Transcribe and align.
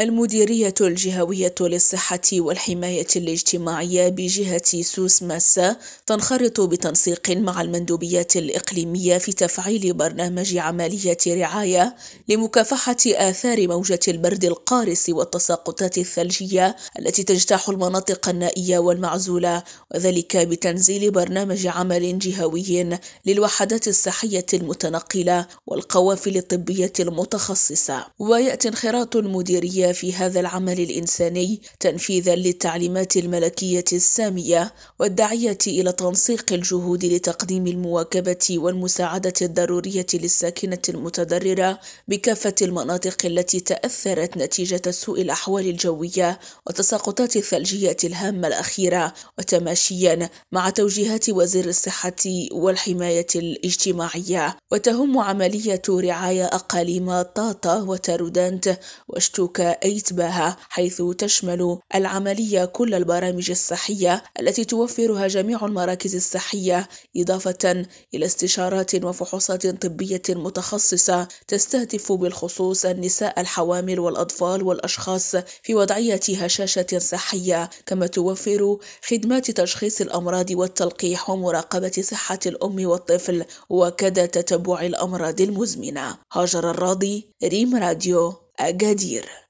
المديرية 0.00 0.74
الجهوية 0.80 1.54
للصحة 1.60 2.20
والحماية 2.32 3.06
الاجتماعية 3.16 4.08
بجهة 4.08 4.82
سوس 4.82 5.22
ماسا 5.22 5.76
تنخرط 6.06 6.60
بتنسيق 6.60 7.30
مع 7.30 7.60
المندوبيات 7.60 8.36
الإقليمية 8.36 9.18
في 9.18 9.32
تفعيل 9.32 9.92
برنامج 9.92 10.56
عملية 10.56 11.16
رعاية 11.26 11.96
لمكافحة 12.28 12.96
آثار 13.06 13.68
موجة 13.68 14.00
البرد 14.08 14.44
القارس 14.44 15.08
والتساقطات 15.08 15.98
الثلجية 15.98 16.76
التي 16.98 17.22
تجتاح 17.22 17.68
المناطق 17.68 18.28
النائية 18.28 18.78
والمعزولة 18.78 19.62
وذلك 19.94 20.36
بتنزيل 20.36 21.10
برنامج 21.10 21.66
عمل 21.66 22.18
جهوي 22.18 22.98
للوحدات 23.26 23.88
الصحية 23.88 24.46
المتنقلة 24.54 25.46
والقوافل 25.66 26.36
الطبية 26.36 26.92
المتخصصة. 27.00 28.06
ويأتي 28.18 28.68
انخراط 28.68 29.16
المديرية 29.16 29.87
في 29.92 30.14
هذا 30.14 30.40
العمل 30.40 30.80
الإنساني 30.80 31.60
تنفيذا 31.80 32.34
للتعليمات 32.34 33.16
الملكية 33.16 33.84
السامية 33.92 34.74
والداعية 34.98 35.58
إلى 35.66 35.92
تنسيق 35.92 36.52
الجهود 36.52 37.04
لتقديم 37.04 37.66
المواكبة 37.66 38.46
والمساعدة 38.50 39.32
الضرورية 39.42 40.06
للساكنة 40.14 40.82
المتضررة 40.88 41.78
بكافة 42.08 42.54
المناطق 42.62 43.26
التي 43.26 43.60
تأثرت 43.60 44.36
نتيجة 44.36 44.90
سوء 44.90 45.20
الأحوال 45.20 45.66
الجوية 45.66 46.38
والتساقطات 46.66 47.36
الثلجية 47.36 47.96
الهامة 48.04 48.48
الأخيرة 48.48 49.14
وتماشيا 49.38 50.30
مع 50.52 50.70
توجيهات 50.70 51.30
وزير 51.30 51.68
الصحة 51.68 52.12
والحماية 52.52 53.26
الاجتماعية. 53.36 54.56
وتهم 54.72 55.18
عملية 55.18 55.82
رعاية 55.88 56.44
أقاليم 56.44 57.22
طاطا 57.22 57.82
وتارودانت 57.82 58.78
واشتوكا 59.08 59.77
إيتباها 59.84 60.56
حيث 60.68 61.02
تشمل 61.18 61.78
العملية 61.94 62.64
كل 62.64 62.94
البرامج 62.94 63.50
الصحية 63.50 64.22
التي 64.40 64.64
توفرها 64.64 65.26
جميع 65.26 65.64
المراكز 65.64 66.14
الصحية 66.14 66.88
إضافة 67.16 67.86
إلى 68.14 68.26
استشارات 68.26 69.04
وفحوصات 69.04 69.66
طبية 69.66 70.22
متخصصة 70.28 71.28
تستهدف 71.48 72.12
بالخصوص 72.12 72.84
النساء 72.84 73.40
الحوامل 73.40 74.00
والأطفال 74.00 74.62
والأشخاص 74.62 75.36
في 75.62 75.74
وضعية 75.74 76.20
هشاشة 76.28 76.98
صحية 76.98 77.70
كما 77.86 78.06
توفر 78.06 78.78
خدمات 79.08 79.50
تشخيص 79.50 80.00
الأمراض 80.00 80.50
والتلقيح 80.50 81.30
ومراقبة 81.30 82.02
صحة 82.02 82.38
الأم 82.46 82.86
والطفل 82.86 83.44
وكذا 83.70 84.26
تتبع 84.26 84.80
الأمراض 84.80 85.40
المزمنة. 85.40 86.18
هاجر 86.32 86.70
الراضي 86.70 87.28
ريم 87.44 87.76
راديو 87.76 88.34
أجادير 88.60 89.38